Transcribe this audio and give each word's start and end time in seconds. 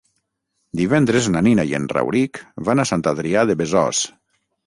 Divendres 0.79 1.27
na 1.33 1.43
Nina 1.47 1.65
i 1.71 1.75
en 1.81 1.85
Rauric 1.93 2.41
van 2.69 2.83
a 2.83 2.85
Sant 2.93 3.05
Adrià 3.13 3.47
de 3.51 3.59
Besòs. 3.63 4.01